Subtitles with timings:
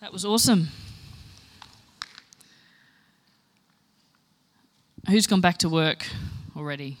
[0.00, 0.68] That was awesome.
[5.06, 6.06] Who's gone back to work
[6.56, 6.96] already?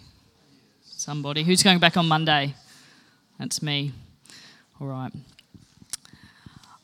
[0.82, 1.42] Somebody.
[1.42, 2.54] Who's going back on Monday?
[3.38, 3.92] That's me.
[4.78, 5.10] All right.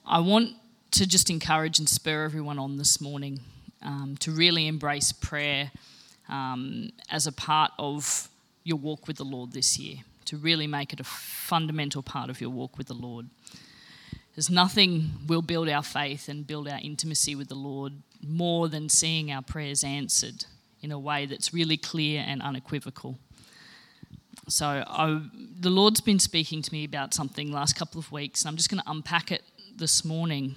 [0.06, 0.54] I want
[0.92, 3.40] to just encourage and spur everyone on this morning
[3.82, 5.70] um, to really embrace prayer
[6.30, 8.30] um, as a part of
[8.64, 12.40] your walk with the Lord this year, to really make it a fundamental part of
[12.40, 13.26] your walk with the Lord.
[14.36, 18.90] There's nothing will build our faith and build our intimacy with the Lord more than
[18.90, 20.44] seeing our prayers answered
[20.82, 23.18] in a way that's really clear and unequivocal.
[24.46, 25.22] So, I,
[25.58, 28.70] the Lord's been speaking to me about something last couple of weeks, and I'm just
[28.70, 29.42] going to unpack it
[29.74, 30.54] this morning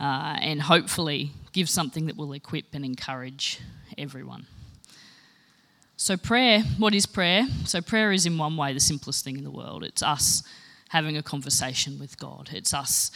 [0.00, 3.58] uh, and hopefully give something that will equip and encourage
[3.98, 4.46] everyone.
[5.96, 7.48] So, prayer, what is prayer?
[7.64, 9.82] So, prayer is in one way the simplest thing in the world.
[9.82, 10.44] It's us
[10.92, 12.50] having a conversation with God.
[12.52, 13.10] It's us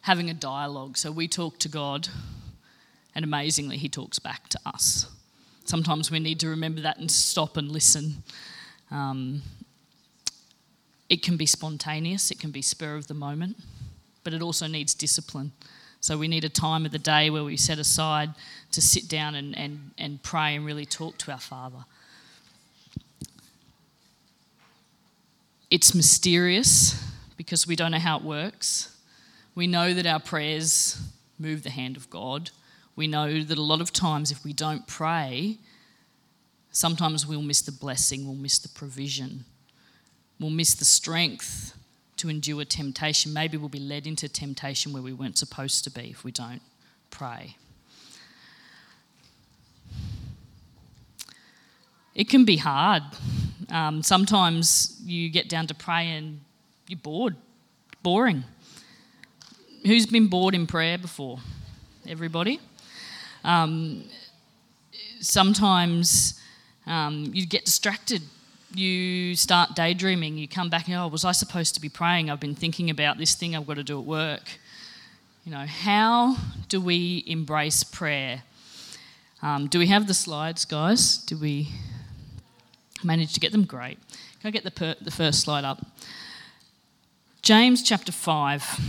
[0.00, 0.96] having a dialogue.
[0.96, 2.08] So we talk to God,
[3.14, 5.06] and amazingly, He talks back to us.
[5.66, 8.22] Sometimes we need to remember that and stop and listen.
[8.90, 9.42] Um,
[11.10, 13.58] it can be spontaneous, it can be spur of the moment,
[14.24, 15.52] but it also needs discipline.
[16.00, 18.30] So we need a time of the day where we set aside
[18.72, 21.84] to sit down and, and, and pray and really talk to our Father.
[25.70, 27.00] It's mysterious
[27.36, 28.96] because we don't know how it works.
[29.54, 31.00] We know that our prayers
[31.38, 32.50] move the hand of God.
[32.96, 35.58] We know that a lot of times, if we don't pray,
[36.72, 39.44] sometimes we'll miss the blessing, we'll miss the provision,
[40.40, 41.76] we'll miss the strength
[42.16, 43.32] to endure temptation.
[43.32, 46.62] Maybe we'll be led into temptation where we weren't supposed to be if we don't
[47.10, 47.56] pray.
[52.14, 53.04] It can be hard.
[53.70, 56.40] Um, sometimes you get down to pray and
[56.88, 57.36] you're bored,
[58.02, 58.44] boring.
[59.86, 61.38] Who's been bored in prayer before?
[62.06, 62.58] Everybody?
[63.44, 64.04] Um,
[65.20, 66.40] sometimes
[66.86, 68.22] um, you get distracted.
[68.74, 70.36] You start daydreaming.
[70.36, 72.30] You come back and, oh, was I supposed to be praying?
[72.30, 74.58] I've been thinking about this thing I've got to do at work.
[75.44, 76.36] You know, how
[76.68, 78.42] do we embrace prayer?
[79.42, 81.16] Um, do we have the slides, guys?
[81.16, 81.68] Do we
[83.02, 83.64] manage to get them?
[83.64, 83.98] Great.
[84.40, 85.84] Can I get the, per- the first slide up?
[87.42, 88.80] James chapter 5.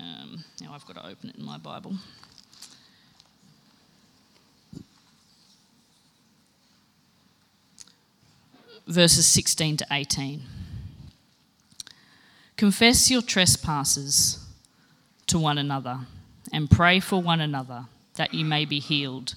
[0.00, 1.94] Um, now I've got to open it in my Bible.
[8.86, 10.42] Verses 16 to 18.
[12.56, 14.44] Confess your trespasses
[15.26, 16.00] to one another
[16.52, 19.34] and pray for one another that you may be healed.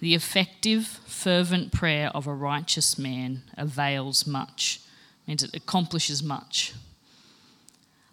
[0.00, 4.80] The effective, fervent prayer of a righteous man avails much,
[5.26, 6.74] means it accomplishes much.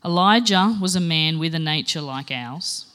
[0.04, 2.86] Elijah was a man with a nature like ours,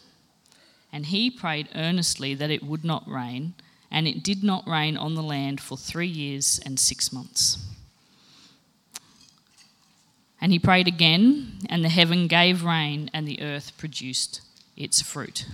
[0.93, 3.54] and he prayed earnestly that it would not rain,
[3.91, 7.65] and it did not rain on the land for three years and six months.
[10.41, 14.41] And he prayed again, and the heaven gave rain, and the earth produced
[14.76, 15.47] its fruit.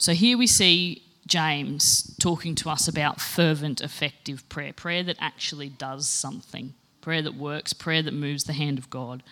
[0.00, 5.68] So here we see James talking to us about fervent, effective prayer, prayer that actually
[5.68, 6.72] does something
[7.02, 9.22] prayer that works, prayer that moves the hand of God.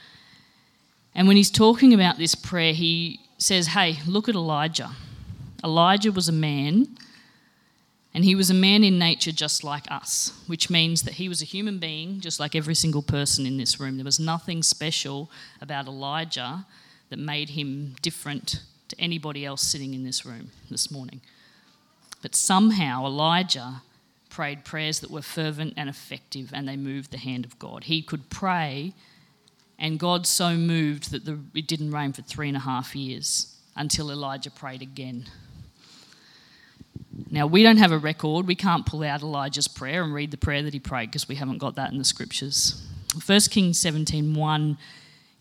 [1.15, 4.91] And when he's talking about this prayer, he says, Hey, look at Elijah.
[5.65, 6.97] Elijah was a man,
[8.12, 11.41] and he was a man in nature just like us, which means that he was
[11.41, 13.97] a human being just like every single person in this room.
[13.97, 15.31] There was nothing special
[15.62, 16.67] about Elijah
[17.09, 21.21] that made him different to anybody else sitting in this room this morning.
[22.22, 23.82] But somehow Elijah
[24.28, 27.84] prayed prayers that were fervent and effective, and they moved the hand of God.
[27.84, 28.93] He could pray,
[29.78, 33.56] and God so moved that the, it didn't rain for three and a half years
[33.76, 35.26] until Elijah prayed again.
[37.31, 38.47] Now, we don't have a record.
[38.47, 41.34] We can't pull out Elijah's prayer and read the prayer that he prayed because we
[41.37, 42.82] haven't got that in the scriptures.
[43.25, 44.79] 1 Kings 17 1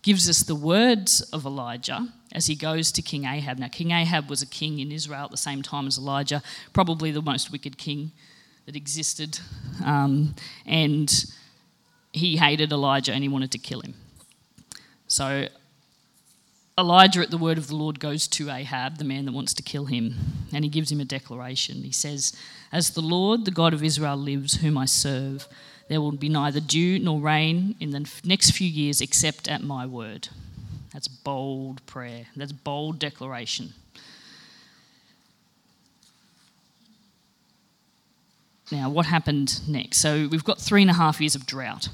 [0.02, 3.58] gives us the words of Elijah as he goes to King Ahab.
[3.58, 6.42] Now, King Ahab was a king in Israel at the same time as Elijah,
[6.72, 8.12] probably the most wicked king
[8.66, 9.40] that existed.
[9.84, 10.34] Um,
[10.66, 11.12] and
[12.12, 13.94] he hated Elijah and he wanted to kill him.
[15.06, 15.48] So
[16.78, 19.62] Elijah, at the word of the Lord, goes to Ahab, the man that wants to
[19.62, 20.14] kill him,
[20.52, 21.82] and he gives him a declaration.
[21.82, 22.32] He says,
[22.70, 25.48] As the Lord, the God of Israel, lives, whom I serve,
[25.88, 29.86] there will be neither dew nor rain in the next few years except at my
[29.86, 30.28] word.
[30.92, 32.26] That's bold prayer.
[32.36, 33.72] That's bold declaration.
[38.70, 39.98] Now, what happened next?
[39.98, 41.88] So we've got three and a half years of drought,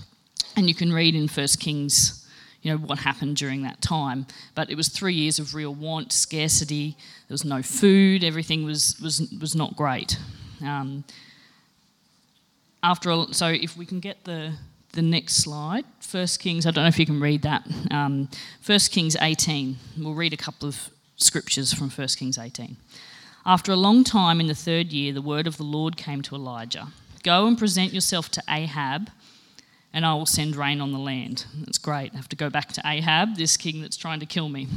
[0.57, 2.29] and you can read in First Kings,
[2.63, 4.27] you know, what happened during that time.
[4.57, 6.97] But it was three years of real want, scarcity.
[7.29, 8.25] There was no food.
[8.25, 10.19] Everything was was was not great.
[10.63, 11.05] Um,
[12.85, 14.53] after all, so if we can get the
[14.93, 16.67] the next slide, First Kings.
[16.67, 17.67] I don't know if you can read that.
[17.91, 18.29] Um,
[18.61, 19.77] First Kings 18.
[19.99, 22.77] We'll read a couple of scriptures from First Kings 18.
[23.45, 26.35] After a long time, in the third year, the word of the Lord came to
[26.35, 26.89] Elijah
[27.25, 29.11] Go and present yourself to Ahab,
[29.93, 31.47] and I will send rain on the land.
[31.59, 32.13] That's great.
[32.13, 34.69] I have to go back to Ahab, this king that's trying to kill me.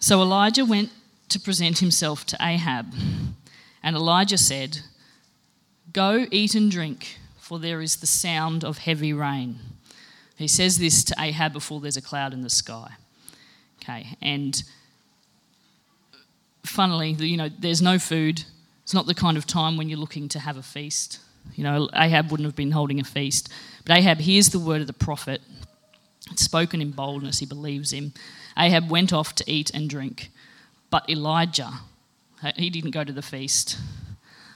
[0.00, 0.90] So Elijah went
[1.30, 2.92] to present himself to Ahab,
[3.82, 4.80] and Elijah said,
[5.98, 9.58] Go eat and drink, for there is the sound of heavy rain.
[10.36, 12.92] He says this to Ahab before there's a cloud in the sky.
[13.82, 14.62] Okay, and
[16.64, 18.44] funnily, you know, there's no food.
[18.84, 21.18] It's not the kind of time when you're looking to have a feast.
[21.56, 23.48] You know, Ahab wouldn't have been holding a feast.
[23.84, 25.40] But Ahab hears the word of the prophet.
[26.30, 27.40] It's spoken in boldness.
[27.40, 28.12] He believes him.
[28.56, 30.30] Ahab went off to eat and drink.
[30.90, 31.72] But Elijah,
[32.54, 33.76] he didn't go to the feast.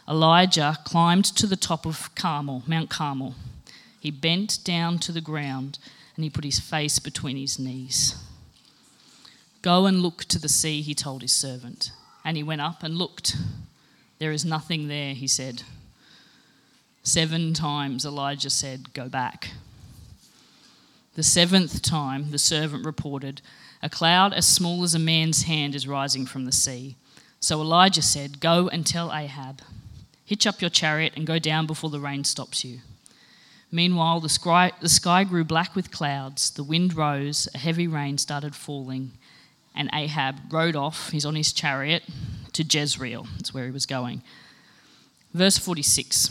[0.09, 3.35] Elijah climbed to the top of Carmel, Mount Carmel.
[4.01, 5.79] He bent down to the ground
[6.17, 8.17] and he put his face between his knees.
[9.63, 11.93] Go and look to the sea, he told his servant.
[12.25, 13.37] And he went up and looked.
[14.19, 15.63] There is nothing there, he said.
[17.05, 19.51] Seven times Elijah said, Go back.
[21.15, 23.43] The seventh time, the servant reported,
[23.83, 26.97] A cloud as small as a man's hand is rising from the sea.
[27.41, 29.63] So Elijah said, Go and tell Ahab,
[30.25, 32.81] hitch up your chariot and go down before the rain stops you.
[33.71, 38.19] Meanwhile, the sky, the sky grew black with clouds, the wind rose, a heavy rain
[38.19, 39.13] started falling,
[39.75, 42.03] and Ahab rode off, he's on his chariot,
[42.53, 43.27] to Jezreel.
[43.37, 44.23] That's where he was going.
[45.33, 46.31] Verse 46.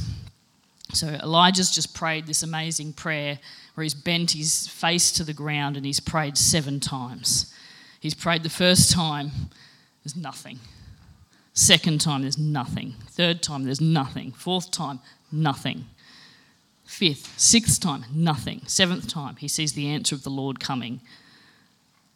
[0.94, 3.40] So Elijah's just prayed this amazing prayer
[3.74, 7.52] where he's bent his face to the ground and he's prayed seven times.
[8.00, 9.32] He's prayed the first time,
[10.04, 10.60] there's nothing.
[11.54, 12.96] Second time, there's nothing.
[13.10, 14.32] Third time, there's nothing.
[14.32, 15.00] Fourth time,
[15.32, 15.86] nothing.
[16.86, 18.62] Fifth, sixth time, nothing.
[18.68, 21.02] Seventh time, he sees the answer of the Lord coming.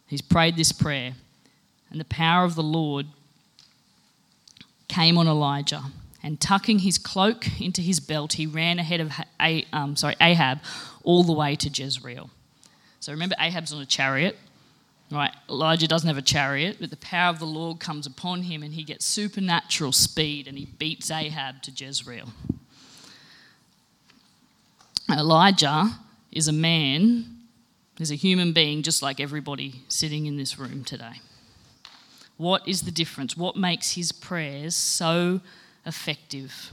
[0.06, 1.14] He's prayed this prayer,
[1.90, 3.06] and the power of the Lord
[4.88, 5.82] came on Elijah.
[6.22, 9.12] And tucking his cloak into his belt, he ran ahead of
[9.72, 10.60] um, sorry, Ahab
[11.04, 12.30] all the way to Jezreel.
[13.00, 14.36] So remember, Ahab's on a chariot,
[15.10, 15.32] right?
[15.48, 18.74] Elijah doesn't have a chariot, but the power of the Lord comes upon him and
[18.74, 22.28] he gets supernatural speed and he beats Ahab to Jezreel.
[25.10, 25.98] Elijah
[26.32, 27.36] is a man
[27.98, 31.20] is a human being just like everybody sitting in this room today.
[32.36, 33.36] What is the difference?
[33.36, 35.40] What makes his prayers so
[35.86, 36.70] effective?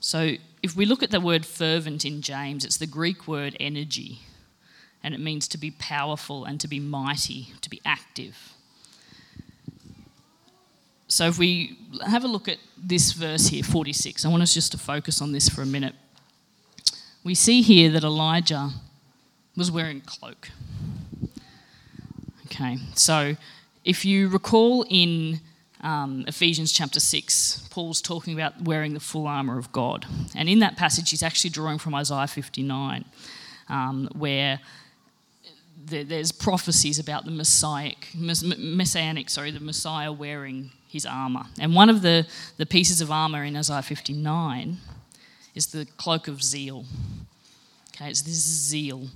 [0.00, 4.20] So, if we look at the word fervent in James, it's the Greek word energy,
[5.02, 8.54] and it means to be powerful and to be mighty, to be active.
[11.08, 11.76] So if we
[12.06, 15.32] have a look at this verse here, 46, I want us just to focus on
[15.32, 15.94] this for a minute.
[17.24, 18.70] We see here that Elijah
[19.56, 20.48] was wearing a cloak.
[22.46, 23.36] Okay, so
[23.84, 25.40] if you recall in
[25.82, 30.06] um, Ephesians chapter 6, Paul's talking about wearing the full armour of God.
[30.34, 33.04] And in that passage, he's actually drawing from Isaiah 59,
[33.68, 34.60] um, where
[35.84, 41.44] there's prophecies about the messianic, messianic, sorry, the Messiah wearing his armour.
[41.58, 44.76] And one of the, the pieces of armour in Isaiah 59
[45.54, 46.84] is the cloak of zeal.
[47.94, 49.08] Okay, it's this zeal,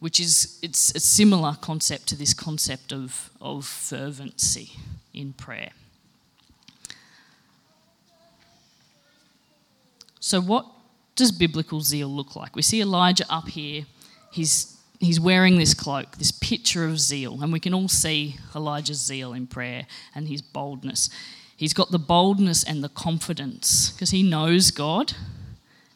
[0.00, 4.72] which is it's a similar concept to this concept of, of fervency
[5.14, 5.70] in prayer.
[10.20, 10.66] So, what
[11.16, 12.54] does biblical zeal look like?
[12.54, 13.86] We see Elijah up here.
[14.30, 19.04] He's he's wearing this cloak, this picture of zeal, and we can all see Elijah's
[19.04, 21.08] zeal in prayer and his boldness.
[21.56, 25.14] He's got the boldness and the confidence because he knows God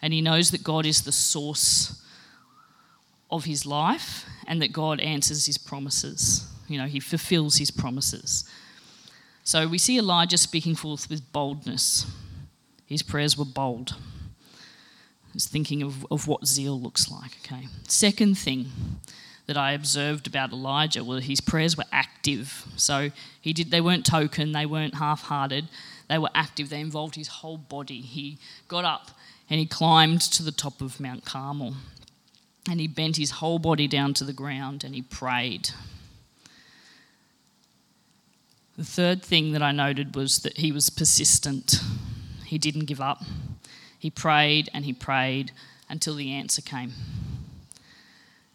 [0.03, 2.03] and he knows that God is the source
[3.31, 6.47] of his life and that God answers his promises.
[6.69, 8.45] You know, he fulfills his promises.
[9.43, 12.07] So we see Elijah speaking forth with boldness.
[12.95, 13.97] His prayers were bold
[15.35, 17.33] is thinking of, of what zeal looks like.
[17.45, 17.67] Okay.
[17.89, 18.67] Second thing
[19.47, 22.65] that I observed about Elijah was his prayers were active.
[22.77, 23.11] So
[23.41, 25.67] he did they weren't token, they weren't half-hearted,
[26.09, 28.01] they were active, they involved his whole body.
[28.01, 29.11] He got up
[29.51, 31.75] and he climbed to the top of Mount Carmel.
[32.71, 35.71] And he bent his whole body down to the ground and he prayed.
[38.79, 41.81] The third thing that I noted was that he was persistent.
[42.55, 43.21] He didn't give up.
[43.99, 45.51] He prayed and he prayed
[45.89, 46.93] until the answer came.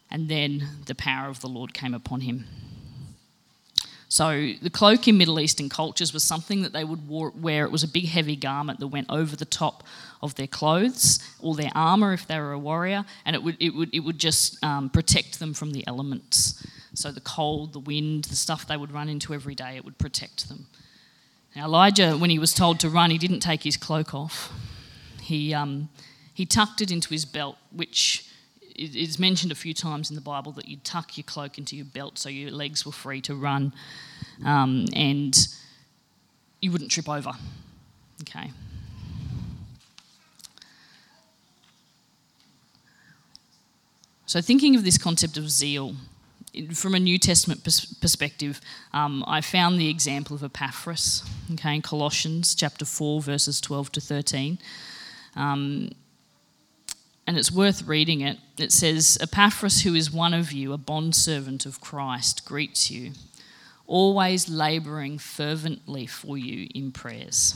[0.10, 2.46] And then the power of the Lord came upon him.
[4.08, 7.65] So the cloak in Middle Eastern cultures was something that they would wear.
[7.65, 9.84] It was a big, heavy garment that went over the top
[10.22, 13.75] of their clothes or their armor if they were a warrior, and it would it
[13.75, 16.65] would it would just um, protect them from the elements.
[16.94, 19.98] So the cold, the wind, the stuff they would run into every day, it would
[19.98, 20.68] protect them.
[21.56, 24.51] Now Elijah, when he was told to run, he didn't take his cloak off.
[25.22, 25.89] He um,
[26.34, 28.25] he tucked it into his belt, which
[28.75, 31.86] is mentioned a few times in the Bible that you tuck your cloak into your
[31.86, 33.74] belt so your legs were free to run
[34.46, 35.48] um, and
[36.62, 37.32] you wouldn't trip over.
[38.22, 38.51] Okay.
[44.25, 45.96] So, thinking of this concept of zeal
[46.74, 48.60] from a New Testament pers- perspective,
[48.94, 54.01] um, I found the example of Epaphras, okay, in Colossians chapter 4, verses 12 to
[54.01, 54.60] 13.
[55.36, 55.89] Um,
[57.27, 58.39] and it's worth reading it.
[58.58, 63.12] It says, Epaphras, who is one of you, a bondservant of Christ, greets you,
[63.86, 67.56] always labouring fervently for you in prayers,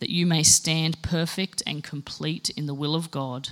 [0.00, 3.50] that you may stand perfect and complete in the will of God.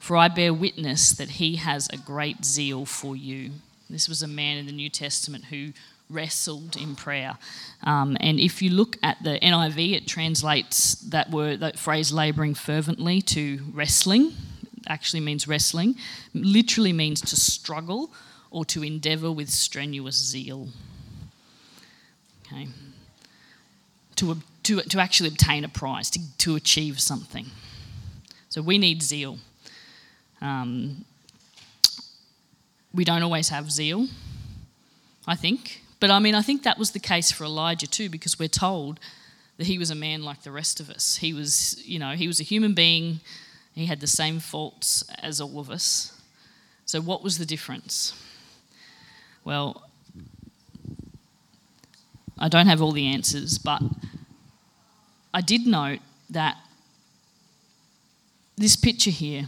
[0.00, 3.52] For I bear witness that he has a great zeal for you.
[3.88, 5.72] This was a man in the New Testament who
[6.08, 7.36] wrestled in prayer.
[7.84, 12.54] Um, and if you look at the NIV, it translates that word, that phrase, labouring
[12.54, 14.32] fervently, to wrestling.
[14.88, 15.96] Actually means wrestling.
[16.32, 18.10] Literally means to struggle
[18.50, 20.68] or to endeavour with strenuous zeal.
[22.46, 22.68] Okay.
[24.16, 27.46] To, to, to actually obtain a prize, to, to achieve something.
[28.48, 29.38] So we need zeal.
[30.40, 31.04] Um,
[32.92, 34.08] we don't always have zeal,
[35.26, 35.82] I think.
[36.00, 38.98] But I mean, I think that was the case for Elijah too, because we're told
[39.58, 41.16] that he was a man like the rest of us.
[41.16, 43.20] He was, you know, he was a human being.
[43.74, 46.18] He had the same faults as all of us.
[46.86, 48.14] So, what was the difference?
[49.44, 49.84] Well,
[52.38, 53.82] I don't have all the answers, but
[55.32, 56.56] I did note that
[58.56, 59.44] this picture here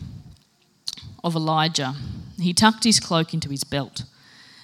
[1.24, 1.94] of Elijah,
[2.38, 4.04] he tucked his cloak into his belt.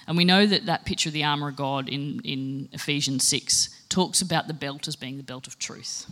[0.07, 3.69] And we know that that picture of the armour of God in, in Ephesians 6
[3.89, 6.07] talks about the belt as being the belt of truth.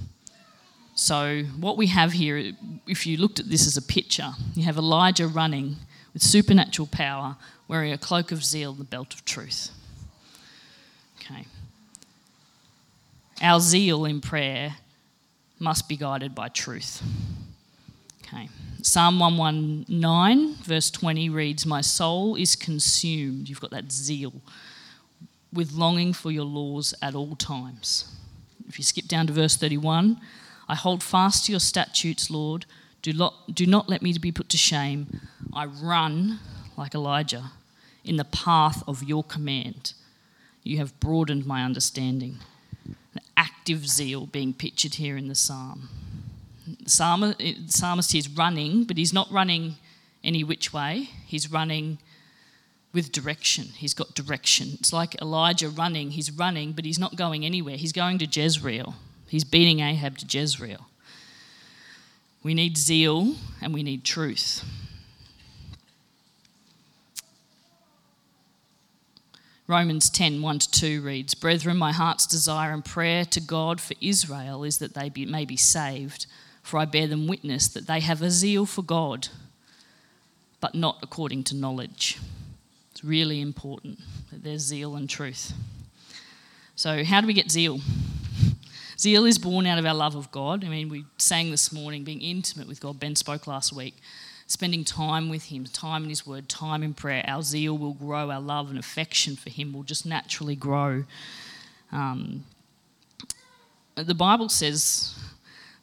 [0.93, 2.53] So, what we have here,
[2.87, 5.77] if you looked at this as a picture, you have Elijah running
[6.13, 7.37] with supernatural power,
[7.67, 9.69] wearing a cloak of zeal, the belt of truth.
[11.19, 11.45] Okay.
[13.41, 14.77] Our zeal in prayer
[15.59, 17.03] must be guided by truth.
[18.27, 18.49] Okay.
[18.81, 23.47] Psalm 119, verse 20 reads, My soul is consumed.
[23.47, 24.33] You've got that zeal
[25.53, 28.13] with longing for your laws at all times.
[28.67, 30.19] If you skip down to verse 31,
[30.67, 32.65] I hold fast to your statutes, Lord.
[33.01, 35.21] Do not, do not let me be put to shame.
[35.53, 36.39] I run
[36.75, 37.51] like Elijah
[38.03, 39.93] in the path of your command.
[40.63, 42.39] You have broadened my understanding.
[42.85, 45.87] An active zeal being pictured here in the psalm
[46.85, 49.75] psalmist, psalmist is running, but he's not running
[50.23, 51.09] any which way.
[51.25, 51.99] He's running
[52.93, 53.65] with direction.
[53.75, 54.69] He's got direction.
[54.79, 56.11] It's like Elijah running.
[56.11, 57.77] He's running, but he's not going anywhere.
[57.77, 58.95] He's going to Jezreel.
[59.27, 60.87] He's beating Ahab to Jezreel.
[62.43, 64.63] We need zeal and we need truth.
[69.67, 73.95] Romans 10 1 to 2 reads, Brethren, my heart's desire and prayer to God for
[73.99, 76.25] Israel is that they be, may be saved
[76.67, 79.29] for I bear them witness that they have a zeal for God,
[80.59, 82.19] but not according to knowledge.
[82.91, 83.99] It's really important
[84.31, 85.53] that there's zeal and truth.
[86.75, 87.79] So, how do we get zeal?
[88.99, 90.65] Zeal is born out of our love of God.
[90.65, 92.99] I mean, we sang this morning, being intimate with God.
[92.99, 93.95] Ben spoke last week.
[94.47, 97.23] Spending time with Him, time in His Word, time in prayer.
[97.27, 101.05] Our zeal will grow, our love and affection for Him will just naturally grow.
[101.93, 102.43] Um,
[103.95, 105.15] the Bible says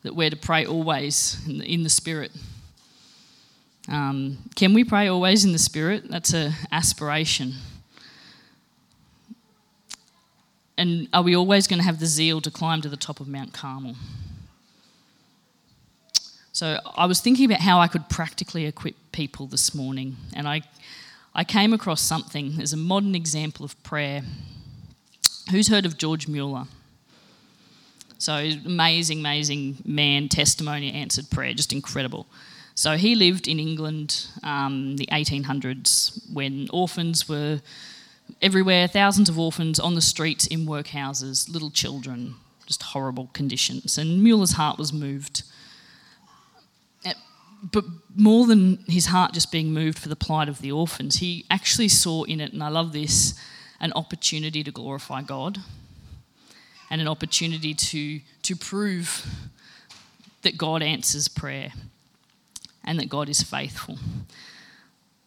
[0.05, 2.31] that we're to pray always in the, Spirit.
[3.89, 6.11] Um, can we pray always in the Spirit?
[6.11, 7.55] That's an aspiration.
[10.77, 13.29] And are we always going to have the zeal to climb to the top of
[13.29, 13.97] Mount Carmel?
[16.53, 20.63] So I was thinking about how I could practically equip people this morning, and I,
[21.35, 24.23] I came across something as a modern example of prayer.
[25.51, 26.65] Who's heard of George Mueller?
[28.25, 32.27] So, amazing, amazing man, testimony, answered prayer, just incredible.
[32.75, 37.61] So, he lived in England, um, the 1800s, when orphans were
[38.41, 43.99] everywhere, thousands of orphans on the streets, in workhouses, little children, just horrible conditions.
[43.99, 45.43] And Mueller's heart was moved.
[47.73, 47.85] but
[48.17, 51.89] more than his heart just being moved for the plight of the orphans, he actually
[51.89, 53.39] saw in it, and I love this,
[53.81, 55.59] an opportunity to glorify God
[56.95, 59.27] and an opportunity to, to prove
[60.43, 61.73] that God answers prayer
[62.85, 63.99] and that God is faithful.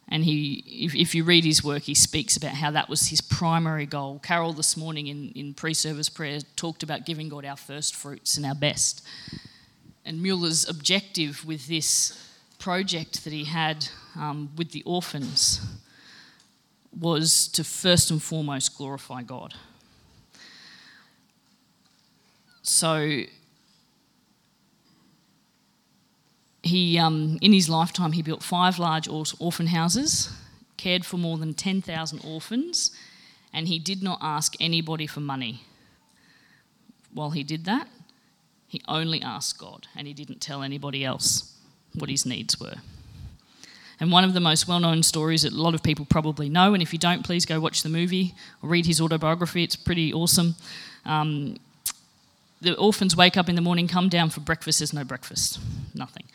[0.07, 3.19] And he, if, if, you read his work, he speaks about how that was his
[3.19, 4.19] primary goal.
[4.23, 8.37] Carol this morning in, in pre service prayer talked about giving God our first fruits
[8.37, 9.05] and our best.
[10.05, 12.17] And Mueller's objective with this
[12.59, 15.59] project that he had um, with the orphans
[16.97, 19.53] was to first and foremost glorify God.
[22.67, 23.21] So
[26.61, 30.29] he, um, in his lifetime, he built five large orphan houses,
[30.75, 32.91] cared for more than 10,000 orphans,
[33.53, 35.61] and he did not ask anybody for money.
[37.13, 37.87] While he did that,
[38.67, 41.55] he only asked God, and he didn't tell anybody else
[41.93, 42.75] what his needs were.
[43.99, 46.73] And one of the most well known stories that a lot of people probably know,
[46.73, 50.13] and if you don't, please go watch the movie or read his autobiography, it's pretty
[50.13, 50.55] awesome.
[51.05, 51.55] Um,
[52.61, 55.59] the orphans wake up in the morning, come down for breakfast, there's no breakfast,
[55.93, 56.25] nothing.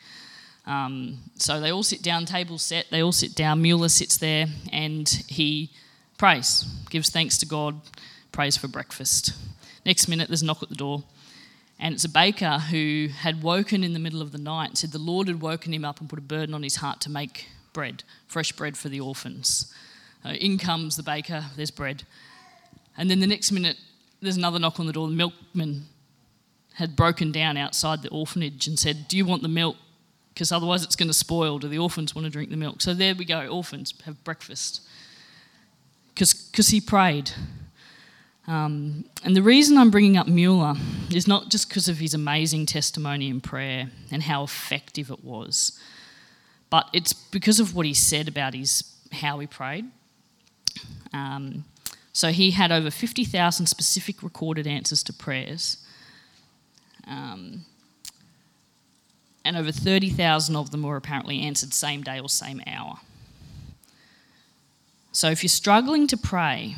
[0.66, 3.62] Um, so they all sit down, table set, they all sit down.
[3.62, 5.70] Mueller sits there and he
[6.18, 7.80] prays, gives thanks to God,
[8.30, 9.32] prays for breakfast.
[9.84, 11.02] Next minute, there's a knock at the door.
[11.80, 14.98] And it's a baker who had woken in the middle of the night, said the
[14.98, 18.04] Lord had woken him up and put a burden on his heart to make bread,
[18.28, 19.74] fresh bread for the orphans.
[20.24, 22.04] In comes the baker, there's bread.
[22.96, 23.78] And then the next minute,
[24.20, 25.08] there's another knock on the door.
[25.08, 25.86] The milkman
[26.74, 29.76] had broken down outside the orphanage and said, Do you want the milk?
[30.32, 31.58] Because otherwise it's going to spoil.
[31.58, 32.80] Do the orphans want to drink the milk?
[32.80, 34.80] So there we go, orphans have breakfast.
[36.14, 37.30] Because he prayed.
[38.46, 40.74] Um, and the reason I'm bringing up Mueller
[41.14, 45.78] is not just because of his amazing testimony in prayer and how effective it was,
[46.68, 49.84] but it's because of what he said about his how he prayed.
[51.12, 51.64] Um,
[52.12, 55.78] so he had over 50,000 specific recorded answers to prayers.
[57.06, 57.64] Um,
[59.44, 62.98] and over 30,000 of them were apparently answered same day or same hour.
[65.10, 66.76] So if you're struggling to pray,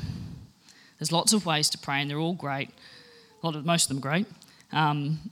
[0.98, 2.70] there's lots of ways to pray, and they're all great.
[3.42, 4.26] A lot of most of them great.
[4.72, 5.30] Um,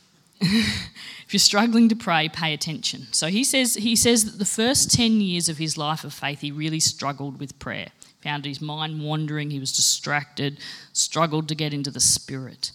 [0.40, 3.06] if you're struggling to pray, pay attention.
[3.12, 6.40] So he says he says that the first ten years of his life of faith,
[6.40, 7.88] he really struggled with prayer.
[8.22, 9.50] Found his mind wandering.
[9.50, 10.58] He was distracted.
[10.92, 12.72] Struggled to get into the spirit.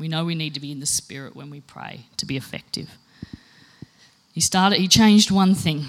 [0.00, 2.90] We know we need to be in the spirit when we pray to be effective.
[4.32, 4.78] He started.
[4.80, 5.84] He changed one thing.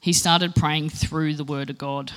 [0.00, 2.12] He started praying through the Word of God.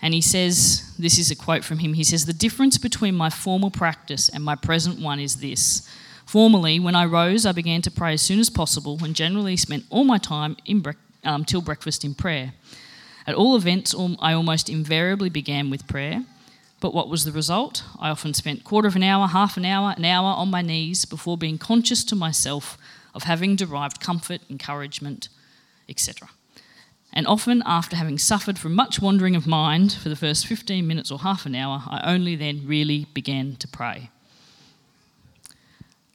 [0.00, 1.94] And he says, this is a quote from him.
[1.94, 5.88] He says, The difference between my former practice and my present one is this.
[6.24, 9.84] Formerly, when I rose, I began to pray as soon as possible and generally spent
[9.90, 10.92] all my time bre-
[11.24, 12.52] um, till breakfast in prayer.
[13.26, 16.24] At all events, I almost invariably began with prayer.
[16.84, 17.82] But what was the result?
[17.98, 21.06] I often spent quarter of an hour, half an hour, an hour on my knees
[21.06, 22.76] before being conscious to myself
[23.14, 25.30] of having derived comfort, encouragement,
[25.88, 26.28] etc
[27.14, 31.12] and often after having suffered from much wandering of mind for the first 15 minutes
[31.12, 34.10] or half an hour, I only then really began to pray.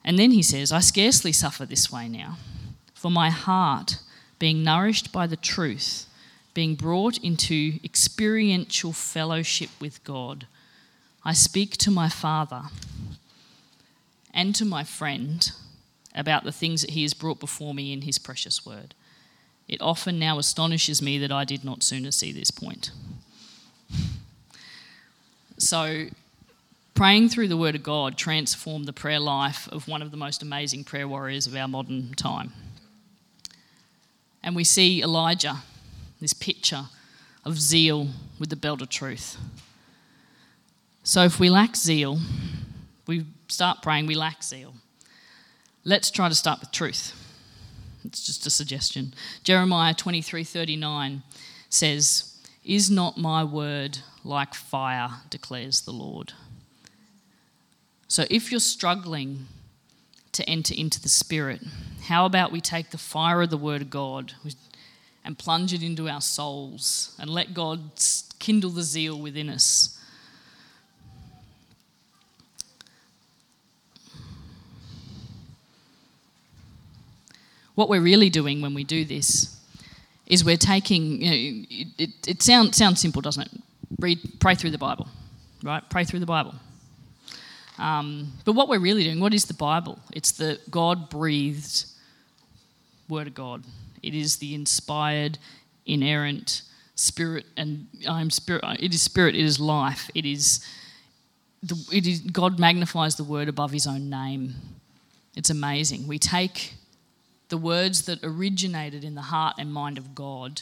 [0.03, 2.37] And then he says, I scarcely suffer this way now,
[2.93, 3.99] for my heart,
[4.39, 6.05] being nourished by the truth,
[6.53, 10.47] being brought into experiential fellowship with God,
[11.23, 12.63] I speak to my Father
[14.33, 15.51] and to my friend
[16.15, 18.95] about the things that he has brought before me in his precious word.
[19.67, 22.91] It often now astonishes me that I did not sooner see this point.
[25.57, 26.07] So,
[26.95, 30.41] praying through the Word of God transformed the prayer life of one of the most
[30.41, 32.53] amazing prayer warriors of our modern time.
[34.41, 35.57] And we see Elijah,
[36.21, 36.85] this picture
[37.45, 38.07] of zeal
[38.39, 39.37] with the belt of truth.
[41.09, 42.19] So, if we lack zeal,
[43.07, 44.75] we start praying, we lack zeal.
[45.83, 47.15] Let's try to start with truth.
[48.05, 49.15] It's just a suggestion.
[49.43, 51.23] Jeremiah 23 39
[51.67, 56.33] says, Is not my word like fire, declares the Lord.
[58.07, 59.47] So if you're struggling
[60.33, 61.61] to enter into the Spirit,
[62.03, 64.33] how about we take the fire of the Word of God
[65.25, 67.99] and plunge it into our souls and let God
[68.37, 69.95] kindle the zeal within us?
[77.79, 79.57] What we're really doing when we do this
[80.27, 83.51] is we're taking, you know, it, it, it sound, sounds simple, doesn't it?
[83.99, 85.07] Read, pray through the Bible,
[85.63, 85.81] right?
[85.89, 86.55] Pray through the Bible.
[87.77, 89.97] Um, but what we're really doing, what is the Bible?
[90.11, 91.85] It's the God breathed
[93.07, 93.63] Word of God.
[94.03, 95.37] It is the inspired,
[95.85, 96.63] inerrant
[96.95, 98.61] spirit, and I'm spirit.
[98.81, 99.35] It is spirit.
[99.35, 100.09] It is life.
[100.13, 100.65] It is.
[101.63, 104.55] The, it is God magnifies the word above His own name.
[105.37, 106.07] It's amazing.
[106.07, 106.73] We take
[107.49, 110.61] the words that originated in the heart and mind of God,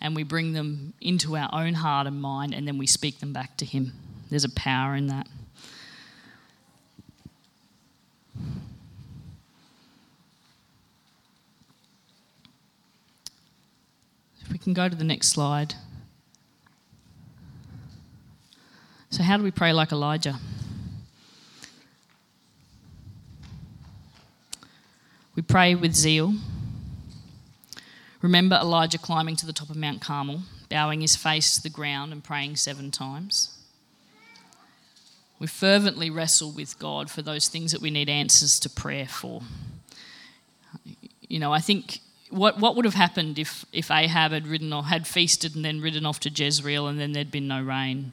[0.00, 3.32] and we bring them into our own heart and mind, and then we speak them
[3.32, 3.92] back to Him.
[4.30, 5.26] There's a power in that.
[14.40, 15.74] If we can go to the next slide.
[19.10, 20.38] So, how do we pray like Elijah?
[25.38, 26.34] We pray with zeal.
[28.22, 32.10] Remember Elijah climbing to the top of Mount Carmel, bowing his face to the ground
[32.10, 33.56] and praying seven times.
[35.38, 39.42] We fervently wrestle with God for those things that we need answers to prayer for.
[41.28, 44.86] You know, I think what, what would have happened if, if Ahab had ridden or
[44.86, 48.10] had feasted and then ridden off to Jezreel and then there'd been no rain?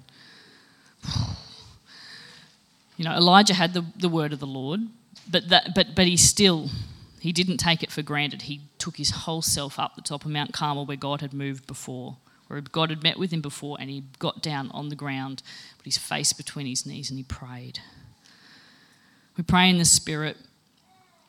[2.97, 4.81] You know, Elijah had the, the word of the Lord,
[5.27, 6.69] but, that, but, but he still
[7.25, 8.43] he didn't take it for granted.
[8.43, 11.65] He took his whole self up the top of Mount Carmel where God had moved
[11.65, 15.41] before, where God had met with him before, and he got down on the ground,
[15.79, 17.79] put his face between his knees, and he prayed.
[19.38, 20.38] We pray in the Spirit,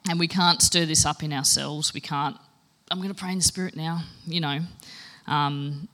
[0.06, 1.94] and we can't stir this up in ourselves.
[1.94, 2.37] We can't,
[2.90, 4.59] I'm going to pray in the Spirit now, you know.
[5.26, 5.88] Um,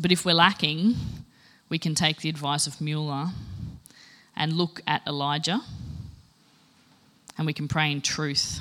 [0.00, 0.94] but if we're lacking,
[1.68, 3.30] we can take the advice of Mueller
[4.36, 5.60] and look at Elijah,
[7.36, 8.60] and we can pray in truth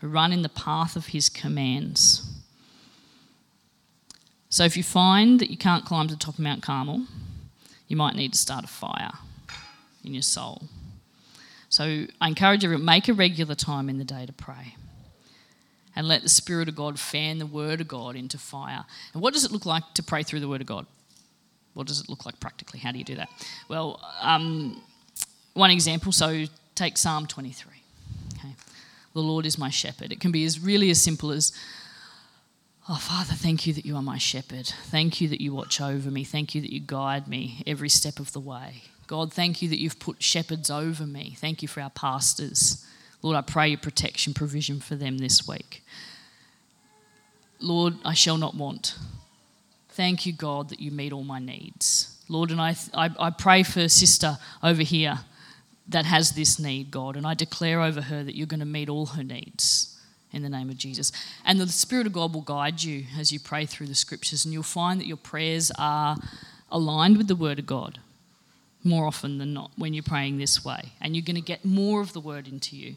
[0.00, 2.26] who run in the path of his commands.
[4.48, 7.06] So if you find that you can't climb to the top of Mount Carmel,
[7.86, 9.12] you might need to start a fire
[10.04, 10.62] in your soul.
[11.68, 14.74] So I encourage to make a regular time in the day to pray.
[15.94, 18.84] And let the Spirit of God fan the Word of God into fire.
[19.12, 20.86] And what does it look like to pray through the Word of God?
[21.74, 22.80] What does it look like practically?
[22.80, 23.28] How do you do that?
[23.68, 24.82] Well, um,
[25.54, 27.79] one example so take Psalm 23.
[29.12, 30.12] The Lord is my shepherd.
[30.12, 31.52] It can be as really as simple as,
[32.88, 34.66] Oh, Father, thank you that you are my shepherd.
[34.66, 36.24] Thank you that you watch over me.
[36.24, 38.82] Thank you that you guide me every step of the way.
[39.06, 41.36] God, thank you that you've put shepherds over me.
[41.38, 42.84] Thank you for our pastors.
[43.22, 45.84] Lord, I pray your protection, provision for them this week.
[47.60, 48.96] Lord, I shall not want.
[49.90, 52.16] Thank you, God, that you meet all my needs.
[52.28, 55.20] Lord, and I, I, I pray for sister over here
[55.88, 57.16] that has this need, God.
[57.16, 59.98] And I declare over her that you're going to meet all her needs
[60.32, 61.10] in the name of Jesus.
[61.44, 64.52] And the Spirit of God will guide you as you pray through the scriptures, and
[64.54, 66.16] you'll find that your prayers are
[66.70, 67.98] aligned with the Word of God
[68.82, 70.92] more often than not when you're praying this way.
[71.00, 72.96] And you're going to get more of the Word into you.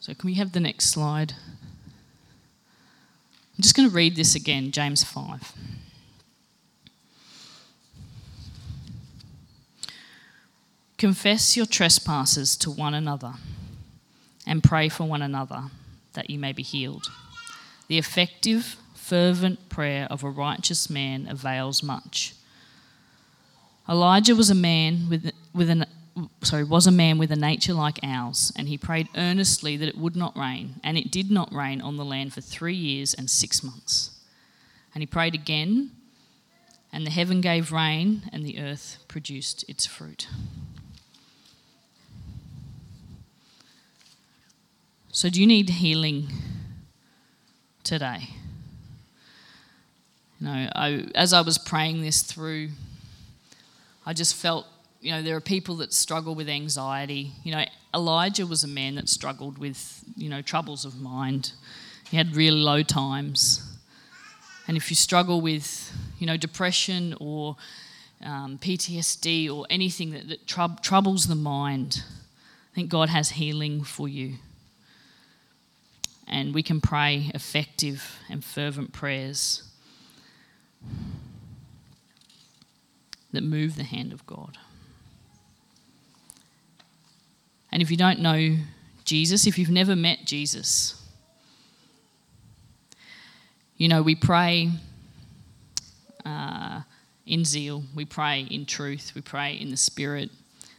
[0.00, 1.32] So, can we have the next slide?
[3.56, 5.52] I'm just going to read this again, James 5.
[10.98, 13.34] Confess your trespasses to one another
[14.46, 15.64] and pray for one another
[16.14, 17.10] that you may be healed.
[17.88, 22.34] The effective, fervent prayer of a righteous man avails much.
[23.88, 25.84] Elijah was a man with, with an
[26.42, 29.98] sorry, was a man with a nature like ours, and he prayed earnestly that it
[29.98, 33.28] would not rain, and it did not rain on the land for three years and
[33.28, 34.10] six months.
[34.94, 35.90] And he prayed again,
[36.92, 40.28] and the heaven gave rain, and the earth produced its fruit.
[45.10, 46.28] So, do you need healing
[47.82, 48.28] today?
[50.40, 52.70] You know, I, as I was praying this through,
[54.04, 54.66] I just felt
[55.04, 57.32] you know, there are people that struggle with anxiety.
[57.42, 61.52] You know, Elijah was a man that struggled with, you know, troubles of mind.
[62.08, 63.62] He had really low times.
[64.66, 67.56] And if you struggle with, you know, depression or
[68.24, 72.02] um, PTSD or anything that, that trou- troubles the mind,
[72.72, 74.36] I think God has healing for you.
[76.26, 79.64] And we can pray effective and fervent prayers
[83.32, 84.56] that move the hand of God.
[87.74, 88.56] And if you don't know
[89.04, 90.94] Jesus, if you've never met Jesus,
[93.76, 94.70] you know, we pray
[96.24, 96.82] uh,
[97.26, 100.30] in zeal, we pray in truth, we pray in the Spirit.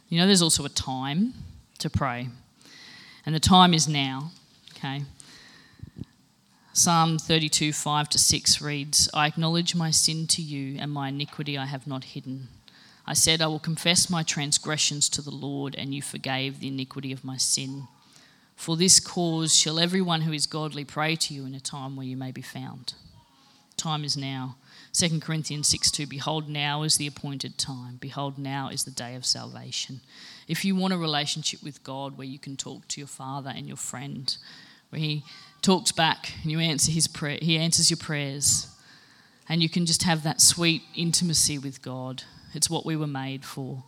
[0.08, 1.34] You know, there's also a time
[1.80, 2.28] to pray,
[3.26, 4.30] and the time is now,
[4.74, 5.02] okay?
[6.72, 11.58] Psalm 32, 5 to 6 reads, I acknowledge my sin to you, and my iniquity
[11.58, 12.48] I have not hidden.
[13.06, 17.12] I said, I will confess my transgressions to the Lord, and you forgave the iniquity
[17.12, 17.86] of my sin.
[18.56, 22.06] For this cause shall everyone who is godly pray to you in a time where
[22.06, 22.94] you may be found.
[23.76, 24.56] Time is now.
[24.94, 27.98] 2 Corinthians 6 2 Behold, now is the appointed time.
[28.00, 30.00] Behold, now is the day of salvation.
[30.48, 33.68] If you want a relationship with God where you can talk to your father and
[33.68, 34.34] your friend,
[34.88, 35.22] where he
[35.60, 38.68] talks back and you answer his prayer, he answers your prayers,
[39.48, 42.22] and you can just have that sweet intimacy with God.
[42.56, 43.84] It's what we were made for.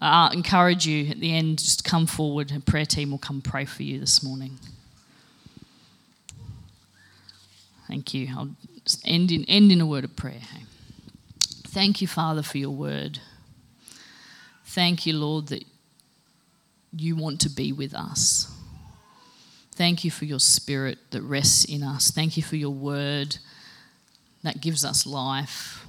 [0.00, 3.64] I encourage you at the end, just come forward, and prayer team will come pray
[3.64, 4.58] for you this morning.
[7.88, 8.28] Thank you.
[8.36, 8.50] I'll
[9.04, 10.40] end in, end in a word of prayer.
[11.66, 13.18] Thank you, Father, for your word.
[14.64, 15.64] Thank you, Lord, that
[16.92, 18.52] you want to be with us.
[19.72, 22.10] Thank you for your spirit that rests in us.
[22.10, 23.38] Thank you for your word
[24.42, 25.86] that gives us life,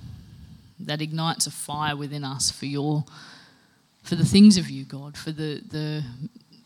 [0.79, 3.03] that ignites a fire within us for your
[4.03, 6.03] for the things of you, God, for the, the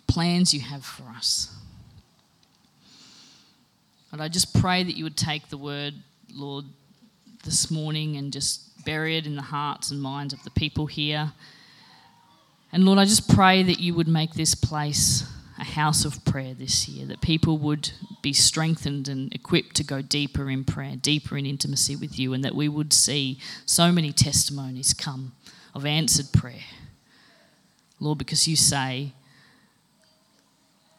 [0.07, 1.53] plans you have for us.
[4.11, 5.95] And I just pray that you would take the word,
[6.31, 6.65] Lord,
[7.43, 11.33] this morning and just bury it in the hearts and minds of the people here.
[12.71, 15.27] And Lord, I just pray that you would make this place
[15.59, 20.01] a house of prayer this year, that people would be strengthened and equipped to go
[20.01, 24.11] deeper in prayer, deeper in intimacy with you, and that we would see so many
[24.11, 25.33] testimonies come
[25.75, 26.65] of answered prayer.
[27.99, 29.13] Lord, because you say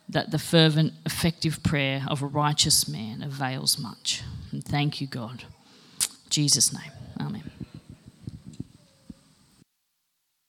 [0.09, 4.23] that the fervent, effective prayer of a righteous man avails much.
[4.53, 5.45] And thank you, God.
[6.01, 6.93] In Jesus' name.
[7.21, 7.51] Amen.